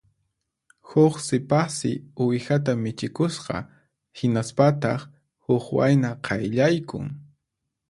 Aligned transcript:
Huk 0.89 1.19
sipassi 1.25 1.91
uwihata 2.21 2.71
michikusqa; 2.83 3.57
hinaspataq 4.17 4.99
huk 5.45 5.65
wayna 5.77 6.11
qayllaykun 6.25 7.05